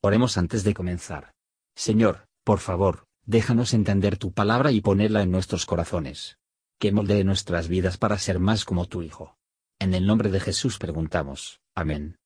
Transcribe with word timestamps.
Oremos 0.00 0.38
antes 0.38 0.62
de 0.62 0.74
comenzar. 0.74 1.32
Señor, 1.74 2.28
por 2.44 2.60
favor, 2.60 3.06
déjanos 3.26 3.74
entender 3.74 4.16
tu 4.16 4.32
palabra 4.32 4.70
y 4.70 4.80
ponerla 4.80 5.22
en 5.22 5.32
nuestros 5.32 5.66
corazones. 5.66 6.38
Que 6.78 6.92
moldee 6.92 7.24
nuestras 7.24 7.66
vidas 7.66 7.98
para 7.98 8.16
ser 8.16 8.38
más 8.38 8.64
como 8.64 8.86
tu 8.86 9.02
Hijo. 9.02 9.36
En 9.80 9.94
el 9.94 10.06
nombre 10.06 10.30
de 10.30 10.38
Jesús 10.38 10.78
preguntamos. 10.78 11.60
Amén. 11.74 12.16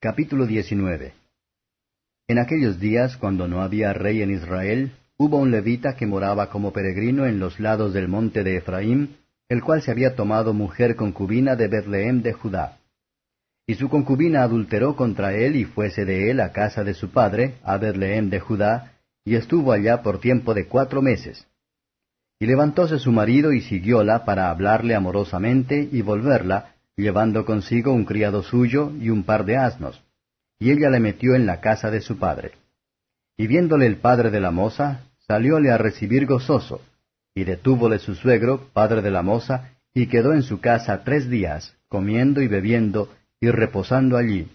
Capítulo 0.00 0.46
19 0.46 1.12
En 2.26 2.38
aquellos 2.38 2.80
días, 2.80 3.18
cuando 3.18 3.46
no 3.46 3.60
había 3.60 3.92
rey 3.92 4.22
en 4.22 4.30
Israel, 4.30 4.92
hubo 5.18 5.36
un 5.36 5.50
levita 5.50 5.94
que 5.94 6.06
moraba 6.06 6.48
como 6.48 6.72
peregrino 6.72 7.26
en 7.26 7.38
los 7.38 7.60
lados 7.60 7.92
del 7.92 8.08
monte 8.08 8.44
de 8.44 8.56
Efraín, 8.56 9.18
el 9.50 9.62
cual 9.62 9.82
se 9.82 9.90
había 9.90 10.16
tomado 10.16 10.54
mujer 10.54 10.96
concubina 10.96 11.54
de 11.54 11.68
Betlehem 11.68 12.22
de 12.22 12.32
Judá. 12.32 12.79
Y 13.70 13.76
su 13.76 13.88
concubina 13.88 14.42
adulteró 14.42 14.96
contra 14.96 15.32
él 15.32 15.54
y 15.54 15.64
fuese 15.64 16.04
de 16.04 16.28
él 16.28 16.40
a 16.40 16.50
casa 16.50 16.82
de 16.82 16.92
su 16.92 17.10
padre, 17.10 17.54
a 17.62 17.76
Betlehem 17.76 18.28
de 18.28 18.40
Judá, 18.40 18.94
y 19.24 19.36
estuvo 19.36 19.70
allá 19.70 20.02
por 20.02 20.18
tiempo 20.18 20.54
de 20.54 20.66
cuatro 20.66 21.02
meses. 21.02 21.46
Y 22.40 22.46
levantóse 22.46 22.98
su 22.98 23.12
marido 23.12 23.52
y 23.52 23.60
siguióla 23.60 24.24
para 24.24 24.50
hablarle 24.50 24.96
amorosamente 24.96 25.88
y 25.92 26.02
volverla, 26.02 26.74
llevando 26.96 27.44
consigo 27.44 27.92
un 27.92 28.06
criado 28.06 28.42
suyo 28.42 28.90
y 29.00 29.08
un 29.08 29.22
par 29.22 29.44
de 29.44 29.56
asnos. 29.58 30.02
Y 30.58 30.72
ella 30.72 30.90
le 30.90 30.98
metió 30.98 31.36
en 31.36 31.46
la 31.46 31.60
casa 31.60 31.92
de 31.92 32.00
su 32.00 32.18
padre. 32.18 32.50
Y 33.36 33.46
viéndole 33.46 33.86
el 33.86 33.98
padre 33.98 34.32
de 34.32 34.40
la 34.40 34.50
moza, 34.50 35.02
salióle 35.28 35.70
a 35.70 35.78
recibir 35.78 36.26
gozoso, 36.26 36.82
y 37.36 37.44
detúvole 37.44 38.00
su 38.00 38.16
suegro, 38.16 38.66
padre 38.72 39.00
de 39.00 39.12
la 39.12 39.22
moza, 39.22 39.74
y 39.94 40.08
quedó 40.08 40.32
en 40.32 40.42
su 40.42 40.58
casa 40.58 41.04
tres 41.04 41.30
días, 41.30 41.76
comiendo 41.86 42.42
y 42.42 42.48
bebiendo, 42.48 43.10
y 43.40 43.50
reposando 43.50 44.16
allí. 44.16 44.48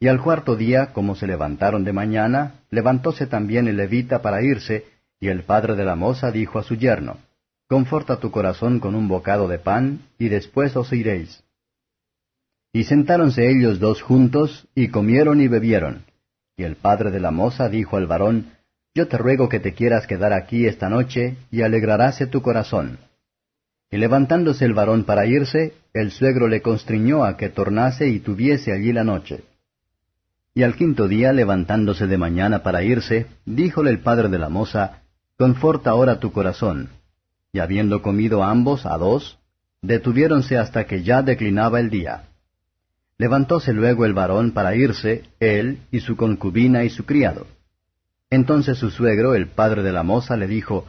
Y 0.00 0.08
al 0.08 0.22
cuarto 0.22 0.56
día, 0.56 0.92
como 0.92 1.14
se 1.14 1.26
levantaron 1.26 1.84
de 1.84 1.92
mañana, 1.92 2.54
levantóse 2.70 3.26
también 3.26 3.68
el 3.68 3.76
levita 3.76 4.22
para 4.22 4.42
irse, 4.42 4.86
y 5.20 5.28
el 5.28 5.42
padre 5.42 5.76
de 5.76 5.84
la 5.84 5.94
moza 5.94 6.32
dijo 6.32 6.58
a 6.58 6.62
su 6.62 6.74
yerno, 6.74 7.18
Conforta 7.68 8.18
tu 8.18 8.30
corazón 8.30 8.80
con 8.80 8.94
un 8.94 9.06
bocado 9.06 9.46
de 9.46 9.58
pan, 9.58 10.00
y 10.18 10.28
después 10.28 10.74
os 10.74 10.92
iréis. 10.92 11.44
Y 12.72 12.84
sentáronse 12.84 13.48
ellos 13.48 13.78
dos 13.78 14.02
juntos, 14.02 14.66
y 14.74 14.88
comieron 14.88 15.40
y 15.40 15.48
bebieron. 15.48 16.04
Y 16.56 16.64
el 16.64 16.76
padre 16.76 17.10
de 17.10 17.20
la 17.20 17.30
moza 17.30 17.68
dijo 17.68 17.96
al 17.96 18.06
varón, 18.06 18.52
Yo 18.94 19.06
te 19.06 19.18
ruego 19.18 19.48
que 19.48 19.60
te 19.60 19.74
quieras 19.74 20.06
quedar 20.06 20.32
aquí 20.32 20.66
esta 20.66 20.88
noche, 20.88 21.36
y 21.50 21.62
alegraráse 21.62 22.26
tu 22.26 22.42
corazón. 22.42 22.98
Y 23.90 23.98
levantándose 23.98 24.64
el 24.64 24.74
varón 24.74 25.04
para 25.04 25.26
irse, 25.26 25.74
el 25.92 26.12
suegro 26.12 26.46
le 26.46 26.62
constriñó 26.62 27.24
a 27.24 27.36
que 27.36 27.48
tornase 27.48 28.08
y 28.08 28.20
tuviese 28.20 28.72
allí 28.72 28.92
la 28.92 29.04
noche. 29.04 29.42
Y 30.54 30.62
al 30.62 30.76
quinto 30.76 31.08
día, 31.08 31.32
levantándose 31.32 32.06
de 32.06 32.18
mañana 32.18 32.62
para 32.62 32.82
irse, 32.82 33.26
díjole 33.44 33.90
el 33.90 34.00
padre 34.00 34.28
de 34.28 34.38
la 34.38 34.48
moza, 34.48 35.00
Conforta 35.40 35.88
ahora 35.88 36.20
tu 36.20 36.32
corazón. 36.32 36.90
Y 37.50 37.60
habiendo 37.60 38.02
comido 38.02 38.44
ambos 38.44 38.84
a 38.84 38.98
dos, 38.98 39.38
detuviéronse 39.80 40.58
hasta 40.58 40.84
que 40.84 41.02
ya 41.02 41.22
declinaba 41.22 41.80
el 41.80 41.88
día. 41.88 42.24
Levantóse 43.16 43.72
luego 43.72 44.04
el 44.04 44.12
varón 44.12 44.50
para 44.50 44.74
irse, 44.74 45.24
él 45.40 45.78
y 45.90 46.00
su 46.00 46.14
concubina 46.14 46.84
y 46.84 46.90
su 46.90 47.06
criado. 47.06 47.46
Entonces 48.28 48.76
su 48.76 48.90
suegro, 48.90 49.34
el 49.34 49.46
padre 49.46 49.82
de 49.82 49.92
la 49.92 50.02
moza, 50.02 50.36
le 50.36 50.46
dijo, 50.46 50.86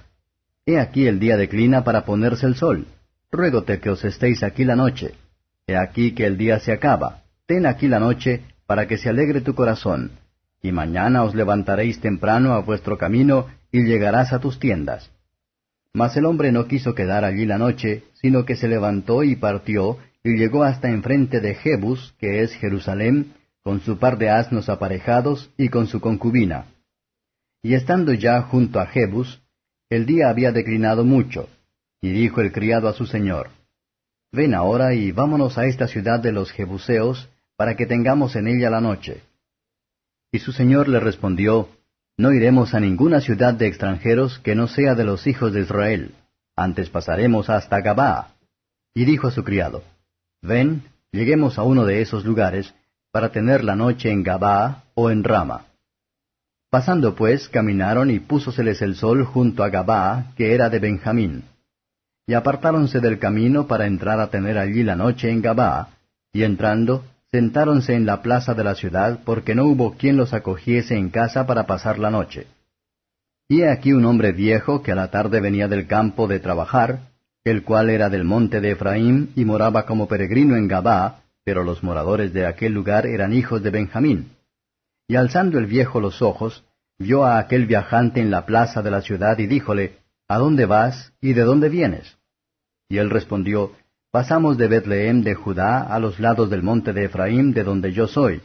He 0.65 0.79
aquí 0.79 1.07
el 1.07 1.19
día 1.19 1.37
declina 1.37 1.83
para 1.83 2.05
ponerse 2.05 2.45
el 2.45 2.55
sol. 2.55 2.85
Ruégote 3.31 3.79
que 3.79 3.89
os 3.89 4.03
estéis 4.03 4.43
aquí 4.43 4.63
la 4.63 4.75
noche. 4.75 5.15
He 5.67 5.75
aquí 5.75 6.13
que 6.13 6.25
el 6.25 6.37
día 6.37 6.59
se 6.59 6.71
acaba. 6.71 7.23
Ten 7.45 7.65
aquí 7.65 7.87
la 7.87 7.99
noche, 7.99 8.41
para 8.67 8.87
que 8.87 8.97
se 8.97 9.09
alegre 9.09 9.41
tu 9.41 9.55
corazón. 9.55 10.11
Y 10.61 10.71
mañana 10.71 11.23
os 11.23 11.33
levantaréis 11.33 11.99
temprano 11.99 12.53
a 12.53 12.61
vuestro 12.61 12.97
camino, 12.97 13.47
y 13.71 13.83
llegarás 13.83 14.33
a 14.33 14.39
tus 14.39 14.59
tiendas. 14.59 15.11
Mas 15.93 16.15
el 16.15 16.25
hombre 16.25 16.51
no 16.51 16.67
quiso 16.67 16.93
quedar 16.93 17.25
allí 17.25 17.45
la 17.45 17.57
noche, 17.57 18.03
sino 18.13 18.45
que 18.45 18.55
se 18.55 18.67
levantó 18.67 19.23
y 19.23 19.35
partió, 19.35 19.97
y 20.23 20.37
llegó 20.37 20.63
hasta 20.63 20.89
enfrente 20.89 21.39
de 21.39 21.55
Jebus, 21.55 22.13
que 22.19 22.43
es 22.43 22.53
Jerusalén, 22.53 23.33
con 23.63 23.81
su 23.81 23.97
par 23.97 24.17
de 24.17 24.29
asnos 24.29 24.69
aparejados 24.69 25.51
y 25.57 25.69
con 25.69 25.87
su 25.87 25.99
concubina. 25.99 26.65
Y 27.63 27.73
estando 27.73 28.13
ya 28.13 28.41
junto 28.43 28.79
a 28.79 28.87
Jebus, 28.87 29.40
el 29.91 30.05
día 30.05 30.29
había 30.29 30.53
declinado 30.53 31.03
mucho, 31.03 31.49
y 32.01 32.11
dijo 32.11 32.39
el 32.39 32.53
criado 32.53 32.87
a 32.87 32.93
su 32.93 33.05
señor, 33.05 33.49
Ven 34.31 34.55
ahora 34.55 34.93
y 34.93 35.11
vámonos 35.11 35.57
a 35.57 35.65
esta 35.65 35.89
ciudad 35.89 36.21
de 36.21 36.31
los 36.31 36.49
Jebuseos, 36.51 37.27
para 37.57 37.75
que 37.75 37.85
tengamos 37.85 38.37
en 38.37 38.47
ella 38.47 38.69
la 38.69 38.79
noche. 38.79 39.21
Y 40.31 40.39
su 40.39 40.53
señor 40.53 40.87
le 40.87 41.01
respondió, 41.01 41.67
No 42.17 42.31
iremos 42.31 42.73
a 42.73 42.79
ninguna 42.79 43.19
ciudad 43.19 43.53
de 43.53 43.67
extranjeros 43.67 44.39
que 44.39 44.55
no 44.55 44.67
sea 44.67 44.95
de 44.95 45.03
los 45.03 45.27
hijos 45.27 45.51
de 45.51 45.59
Israel, 45.59 46.15
antes 46.55 46.89
pasaremos 46.89 47.49
hasta 47.49 47.81
Gabaa. 47.81 48.35
Y 48.93 49.03
dijo 49.03 49.27
a 49.27 49.31
su 49.31 49.43
criado, 49.43 49.83
Ven, 50.41 50.83
lleguemos 51.11 51.59
a 51.59 51.63
uno 51.63 51.85
de 51.85 52.01
esos 52.01 52.23
lugares, 52.23 52.73
para 53.11 53.33
tener 53.33 53.65
la 53.65 53.75
noche 53.75 54.09
en 54.09 54.23
Gabaa 54.23 54.85
o 54.93 55.11
en 55.11 55.25
Rama. 55.25 55.65
Pasando 56.71 57.15
pues, 57.15 57.49
caminaron 57.49 58.09
y 58.11 58.19
púsoseles 58.19 58.81
el 58.81 58.95
sol 58.95 59.25
junto 59.25 59.65
a 59.65 59.69
Gabaa, 59.69 60.31
que 60.37 60.55
era 60.55 60.69
de 60.69 60.79
Benjamín. 60.79 61.43
Y 62.25 62.33
apartáronse 62.33 63.01
del 63.01 63.19
camino 63.19 63.67
para 63.67 63.87
entrar 63.87 64.21
a 64.21 64.29
tener 64.29 64.57
allí 64.57 64.81
la 64.81 64.95
noche 64.95 65.29
en 65.29 65.41
Gabaa, 65.41 65.89
y 66.31 66.43
entrando, 66.43 67.03
sentáronse 67.29 67.93
en 67.93 68.05
la 68.05 68.21
plaza 68.21 68.53
de 68.53 68.63
la 68.63 68.75
ciudad, 68.75 69.19
porque 69.25 69.53
no 69.53 69.65
hubo 69.65 69.95
quien 69.97 70.15
los 70.15 70.33
acogiese 70.33 70.95
en 70.95 71.09
casa 71.09 71.45
para 71.45 71.67
pasar 71.67 71.99
la 71.99 72.09
noche. 72.09 72.47
Y 73.49 73.63
he 73.63 73.69
aquí 73.69 73.91
un 73.91 74.05
hombre 74.05 74.31
viejo 74.31 74.81
que 74.81 74.93
a 74.93 74.95
la 74.95 75.11
tarde 75.11 75.41
venía 75.41 75.67
del 75.67 75.87
campo 75.87 76.29
de 76.29 76.39
trabajar, 76.39 76.99
el 77.43 77.63
cual 77.63 77.89
era 77.89 78.09
del 78.09 78.23
monte 78.23 78.61
de 78.61 78.71
Efraín 78.71 79.31
y 79.35 79.43
moraba 79.43 79.85
como 79.85 80.07
peregrino 80.07 80.55
en 80.55 80.69
Gabaa, 80.69 81.19
pero 81.43 81.65
los 81.65 81.83
moradores 81.83 82.31
de 82.31 82.45
aquel 82.45 82.71
lugar 82.71 83.07
eran 83.07 83.33
hijos 83.33 83.61
de 83.61 83.71
Benjamín. 83.71 84.29
Y 85.11 85.17
alzando 85.17 85.59
el 85.59 85.65
viejo 85.65 85.99
los 85.99 86.21
ojos, 86.21 86.63
vio 86.97 87.25
a 87.25 87.37
aquel 87.37 87.65
viajante 87.65 88.21
en 88.21 88.31
la 88.31 88.45
plaza 88.45 88.81
de 88.81 88.91
la 88.91 89.01
ciudad 89.01 89.37
y 89.39 89.45
díjole, 89.45 89.97
¿A 90.29 90.37
dónde 90.37 90.65
vas 90.65 91.11
y 91.19 91.33
de 91.33 91.41
dónde 91.41 91.67
vienes? 91.67 92.17
Y 92.87 92.97
él 92.97 93.09
respondió, 93.09 93.73
Pasamos 94.09 94.57
de 94.57 94.69
Betlehem 94.69 95.21
de 95.21 95.35
Judá 95.35 95.81
a 95.81 95.99
los 95.99 96.21
lados 96.21 96.49
del 96.49 96.63
monte 96.63 96.93
de 96.93 97.03
Efraín 97.03 97.51
de 97.51 97.65
donde 97.65 97.91
yo 97.91 98.07
soy, 98.07 98.41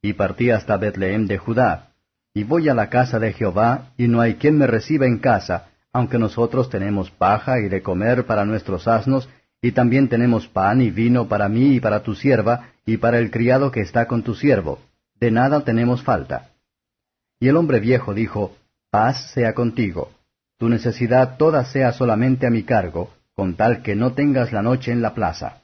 y 0.00 0.14
partí 0.14 0.48
hasta 0.48 0.78
Betlehem 0.78 1.26
de 1.26 1.36
Judá, 1.36 1.90
y 2.32 2.44
voy 2.44 2.70
a 2.70 2.74
la 2.74 2.88
casa 2.88 3.18
de 3.18 3.34
Jehová, 3.34 3.90
y 3.98 4.08
no 4.08 4.22
hay 4.22 4.36
quien 4.36 4.56
me 4.56 4.66
reciba 4.66 5.04
en 5.04 5.18
casa, 5.18 5.68
aunque 5.92 6.18
nosotros 6.18 6.70
tenemos 6.70 7.10
paja 7.10 7.60
y 7.60 7.68
de 7.68 7.82
comer 7.82 8.24
para 8.24 8.46
nuestros 8.46 8.88
asnos, 8.88 9.28
y 9.60 9.72
también 9.72 10.08
tenemos 10.08 10.48
pan 10.48 10.80
y 10.80 10.90
vino 10.90 11.28
para 11.28 11.50
mí 11.50 11.74
y 11.74 11.80
para 11.80 12.02
tu 12.02 12.14
sierva, 12.14 12.70
y 12.86 12.96
para 12.96 13.18
el 13.18 13.30
criado 13.30 13.70
que 13.70 13.82
está 13.82 14.06
con 14.06 14.22
tu 14.22 14.34
siervo 14.34 14.78
de 15.20 15.30
nada 15.30 15.64
tenemos 15.64 16.02
falta. 16.02 16.50
Y 17.40 17.48
el 17.48 17.56
hombre 17.56 17.80
viejo 17.80 18.14
dijo, 18.14 18.56
Paz 18.90 19.30
sea 19.32 19.54
contigo, 19.54 20.10
tu 20.58 20.68
necesidad 20.68 21.36
toda 21.36 21.64
sea 21.64 21.92
solamente 21.92 22.46
a 22.46 22.50
mi 22.50 22.62
cargo, 22.62 23.10
con 23.34 23.54
tal 23.54 23.82
que 23.82 23.94
no 23.94 24.12
tengas 24.12 24.52
la 24.52 24.62
noche 24.62 24.92
en 24.92 25.02
la 25.02 25.14
plaza. 25.14 25.60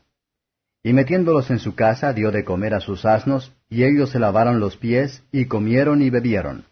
Y 0.83 0.93
metiéndolos 0.93 1.51
en 1.51 1.59
su 1.59 1.75
casa 1.75 2.13
dio 2.13 2.31
de 2.31 2.45
comer 2.45 2.75
a 2.75 2.81
sus 2.81 3.05
asnos, 3.05 3.53
y 3.71 3.85
ellos 3.85 4.11
se 4.11 4.19
lavaron 4.19 4.61
los 4.61 4.77
pies, 4.77 5.23
y 5.33 5.47
comieron 5.47 6.03
y 6.03 6.11
bebieron. 6.11 6.65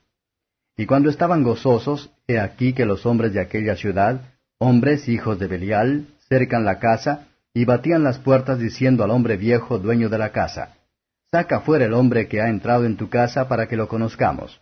Y 0.77 0.87
cuando 0.87 1.09
estaban 1.09 1.43
gozosos, 1.43 2.11
he 2.27 2.39
aquí 2.39 2.73
que 2.73 2.85
los 2.85 3.07
hombres 3.07 3.33
de 3.33 3.41
aquella 3.41 3.77
ciudad, 3.77 4.23
hombres 4.59 5.09
hijos 5.09 5.39
de 5.39 5.47
Belial, 5.47 6.07
cercan 6.29 6.65
la 6.65 6.79
casa, 6.79 7.29
y 7.55 7.65
batían 7.65 8.03
las 8.03 8.19
puertas 8.19 8.59
diciendo 8.59 9.05
al 9.05 9.11
hombre 9.11 9.37
viejo 9.37 9.79
dueño 9.79 10.09
de 10.09 10.19
la 10.19 10.31
casa, 10.31 10.76
Saca 11.32 11.61
fuera 11.61 11.85
el 11.85 11.93
hombre 11.93 12.27
que 12.27 12.41
ha 12.41 12.49
entrado 12.49 12.85
en 12.85 12.97
tu 12.97 13.09
casa 13.09 13.49
para 13.49 13.69
que 13.69 13.77
lo 13.77 13.87
conozcamos. 13.87 14.61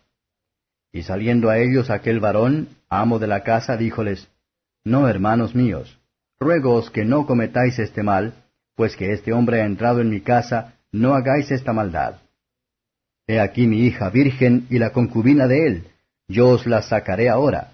Y 0.91 1.01
saliendo 1.01 1.49
a 1.49 1.57
ellos 1.57 1.89
aquel 1.89 2.19
varón, 2.19 2.69
amo 2.89 3.17
de 3.17 3.27
la 3.27 3.43
casa, 3.43 3.75
díjoles, 3.75 4.29
No, 4.83 5.07
hermanos 5.07 5.55
míos, 5.55 5.99
ruegoos 6.39 6.91
que 6.91 7.05
no 7.05 7.25
cometáis 7.25 7.79
este 7.79 8.03
mal, 8.03 8.33
pues 8.75 8.95
que 8.95 9.11
este 9.13 9.33
hombre 9.33 9.61
ha 9.61 9.65
entrado 9.65 9.99
en 10.01 10.09
mi 10.09 10.21
casa, 10.21 10.75
no 10.91 11.15
hagáis 11.15 11.51
esta 11.51 11.73
maldad. 11.73 12.17
He 13.27 13.39
aquí 13.39 13.67
mi 13.67 13.85
hija 13.85 14.09
virgen 14.09 14.67
y 14.69 14.79
la 14.79 14.91
concubina 14.91 15.47
de 15.47 15.67
él, 15.67 15.87
yo 16.27 16.49
os 16.49 16.67
las 16.67 16.89
sacaré 16.89 17.29
ahora. 17.29 17.73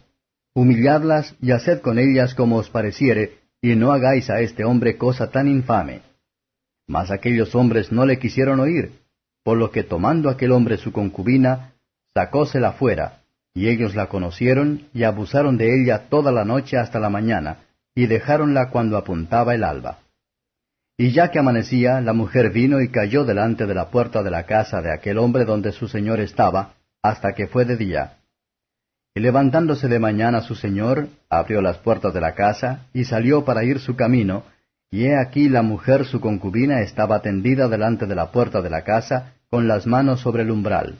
Humilladlas 0.53 1.35
y 1.41 1.51
haced 1.51 1.81
con 1.81 1.99
ellas 1.99 2.33
como 2.33 2.55
os 2.55 2.69
pareciere, 2.69 3.39
y 3.61 3.75
no 3.75 3.91
hagáis 3.91 4.29
a 4.29 4.39
este 4.39 4.63
hombre 4.63 4.97
cosa 4.97 5.31
tan 5.31 5.49
infame. 5.49 6.01
Mas 6.87 7.11
aquellos 7.11 7.55
hombres 7.55 7.91
no 7.91 8.05
le 8.05 8.19
quisieron 8.19 8.59
oír, 8.59 8.91
por 9.43 9.57
lo 9.57 9.71
que 9.71 9.83
tomando 9.83 10.29
aquel 10.29 10.51
hombre 10.51 10.77
su 10.77 10.91
concubina, 10.91 11.73
sacósela 12.13 12.73
fuera, 12.73 13.21
y 13.53 13.69
ellos 13.69 13.95
la 13.95 14.07
conocieron 14.07 14.87
y 14.93 15.03
abusaron 15.03 15.57
de 15.57 15.81
ella 15.81 16.09
toda 16.09 16.31
la 16.31 16.45
noche 16.45 16.77
hasta 16.77 16.99
la 16.99 17.09
mañana, 17.09 17.57
y 17.95 18.07
dejáronla 18.07 18.69
cuando 18.69 18.97
apuntaba 18.97 19.55
el 19.55 19.63
alba. 19.63 19.99
Y 20.97 21.11
ya 21.11 21.29
que 21.29 21.39
amanecía, 21.39 21.99
la 22.01 22.13
mujer 22.13 22.51
vino 22.51 22.81
y 22.81 22.89
cayó 22.89 23.25
delante 23.25 23.65
de 23.65 23.73
la 23.73 23.89
puerta 23.89 24.23
de 24.23 24.31
la 24.31 24.45
casa 24.45 24.81
de 24.81 24.93
aquel 24.93 25.17
hombre 25.17 25.45
donde 25.45 25.71
su 25.71 25.87
señor 25.87 26.19
estaba, 26.19 26.73
hasta 27.01 27.33
que 27.33 27.47
fue 27.47 27.65
de 27.65 27.77
día. 27.77 28.17
Y 29.13 29.19
levantándose 29.19 29.87
de 29.87 29.99
mañana 29.99 30.41
su 30.41 30.55
señor, 30.55 31.07
abrió 31.29 31.61
las 31.61 31.77
puertas 31.77 32.13
de 32.13 32.21
la 32.21 32.33
casa, 32.33 32.87
y 32.93 33.05
salió 33.05 33.45
para 33.45 33.63
ir 33.63 33.79
su 33.79 33.95
camino, 33.95 34.43
y 34.95 35.07
he 35.07 35.17
aquí 35.17 35.49
la 35.49 35.61
mujer 35.61 36.05
su 36.05 36.21
concubina 36.21 36.79
estaba 36.79 37.21
tendida 37.21 37.67
delante 37.67 38.05
de 38.05 38.15
la 38.15 38.31
puerta 38.31 38.61
de 38.61 38.69
la 38.69 38.85
casa, 38.85 39.33
con 39.49 39.67
las 39.67 39.85
manos 39.85 40.21
sobre 40.21 40.43
el 40.43 40.51
umbral. 40.51 40.99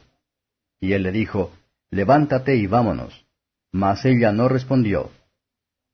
Y 0.81 0.91
él 0.91 1.03
le 1.03 1.13
dijo, 1.13 1.53
Levántate 1.91 2.57
y 2.57 2.67
vámonos. 2.67 3.25
Mas 3.71 4.03
ella 4.03 4.33
no 4.33 4.49
respondió. 4.49 5.11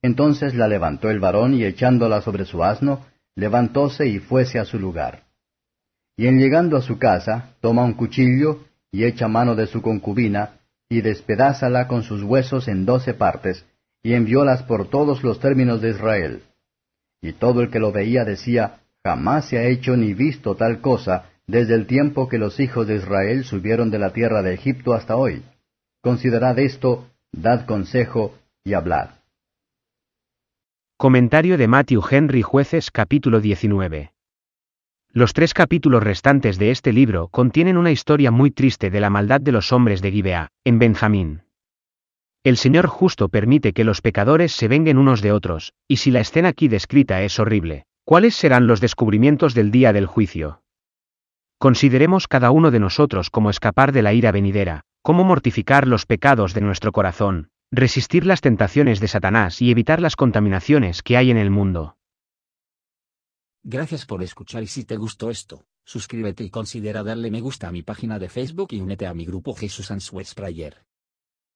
Entonces 0.02 0.56
la 0.56 0.68
levantó 0.68 1.12
el 1.12 1.20
varón 1.20 1.54
y 1.54 1.64
echándola 1.64 2.24
sobre 2.24 2.46
su 2.46 2.64
asno, 2.64 3.06
levantóse 3.36 4.08
y 4.08 4.18
fuese 4.18 4.58
a 4.58 4.66
su 4.66 4.80
lugar. 4.80 5.26
Y 6.18 6.26
en 6.26 6.40
llegando 6.40 6.78
a 6.78 6.82
su 6.82 6.98
casa, 6.98 7.54
toma 7.62 7.84
un 7.84 7.94
cuchillo, 7.94 8.64
y 8.92 9.04
echa 9.04 9.28
mano 9.28 9.54
de 9.54 9.68
su 9.68 9.84
concubina, 9.84 10.54
y 10.90 11.02
despedázala 11.02 11.88
con 11.88 12.02
sus 12.02 12.24
huesos 12.24 12.68
en 12.68 12.84
doce 12.84 13.14
partes, 13.14 13.64
y 14.02 14.14
enviólas 14.14 14.64
por 14.64 14.90
todos 14.90 15.22
los 15.22 15.40
términos 15.40 15.82
de 15.82 15.92
Israel. 15.92 16.42
Y 17.22 17.34
todo 17.34 17.62
el 17.62 17.70
que 17.70 17.80
lo 17.80 17.92
veía 17.92 18.26
decía, 18.26 18.82
Jamás 19.04 19.50
se 19.50 19.58
ha 19.58 19.64
hecho 19.64 19.98
ni 19.98 20.14
visto 20.14 20.56
tal 20.56 20.80
cosa 20.80 21.26
desde 21.48 21.74
el 21.74 21.88
tiempo 21.88 22.30
que 22.30 22.38
los 22.38 22.60
hijos 22.60 22.88
de 22.88 22.96
Israel 22.96 23.44
subieron 23.44 23.90
de 23.90 23.98
la 23.98 24.14
tierra 24.14 24.44
de 24.44 24.54
Egipto 24.54 24.94
hasta 24.94 25.16
hoy. 25.16 25.44
Considerad 26.02 26.60
esto, 26.60 27.08
dad 27.32 27.66
consejo 27.66 28.36
y 28.64 28.74
hablad. 28.74 29.10
Comentario 30.98 31.58
de 31.58 31.68
Matthew 31.68 32.04
Henry 32.10 32.44
Jueces 32.44 32.92
capítulo 32.92 33.42
19. 33.42 34.12
Los 35.14 35.34
tres 35.34 35.54
capítulos 35.54 36.04
restantes 36.04 36.60
de 36.60 36.70
este 36.70 36.94
libro 36.94 37.28
contienen 37.30 37.76
una 37.76 37.92
historia 37.92 38.30
muy 38.30 38.52
triste 38.52 38.92
de 38.92 39.02
la 39.02 39.10
maldad 39.10 39.42
de 39.42 39.52
los 39.52 39.74
hombres 39.74 40.02
de 40.02 40.12
Gibea, 40.12 40.50
en 40.64 40.78
Benjamín. 40.78 41.42
El 42.44 42.58
Señor 42.58 42.88
justo 42.88 43.30
permite 43.30 43.72
que 43.72 43.84
los 43.84 44.02
pecadores 44.02 44.52
se 44.52 44.68
venguen 44.68 44.98
unos 44.98 45.22
de 45.22 45.32
otros, 45.32 45.74
y 45.88 45.98
si 45.98 46.10
la 46.10 46.22
escena 46.22 46.50
aquí 46.50 46.68
descrita 46.68 47.22
es 47.22 47.38
horrible, 47.38 47.86
¿cuáles 48.04 48.36
serán 48.36 48.66
los 48.66 48.82
descubrimientos 48.82 49.54
del 49.54 49.70
día 49.70 49.94
del 49.94 50.08
juicio? 50.08 50.64
Consideremos 51.60 52.28
cada 52.28 52.50
uno 52.50 52.72
de 52.72 52.80
nosotros 52.80 53.30
cómo 53.30 53.52
escapar 53.52 53.92
de 53.92 54.02
la 54.02 54.16
ira 54.16 54.32
venidera, 54.32 54.82
cómo 55.04 55.24
mortificar 55.24 55.88
los 55.88 56.08
pecados 56.08 56.56
de 56.56 56.62
nuestro 56.62 56.92
corazón, 56.92 57.50
resistir 57.70 58.26
las 58.26 58.42
tentaciones 58.42 59.00
de 59.00 59.08
Satanás 59.08 59.62
y 59.62 59.70
evitar 59.70 60.02
las 60.02 60.16
contaminaciones 60.16 61.04
que 61.04 61.18
hay 61.18 61.30
en 61.30 61.38
el 61.38 61.52
mundo. 61.52 61.98
Gracias 63.62 64.08
por 64.08 64.24
escuchar 64.24 64.64
y 64.64 64.68
si 64.68 64.84
te 64.84 64.98
gustó 64.98 65.30
esto, 65.30 65.66
suscríbete 65.86 66.44
y 66.44 66.50
considera 66.50 67.04
darle 67.04 67.30
me 67.30 67.42
gusta 67.42 67.68
a 67.68 67.72
mi 67.72 67.84
página 67.84 68.18
de 68.18 68.30
Facebook 68.30 68.70
y 68.72 68.82
únete 68.82 69.06
a 69.06 69.14
mi 69.14 69.26
grupo 69.26 69.54
Jesús 69.54 69.92
Answers 69.92 70.34
Prayer. 70.34 70.84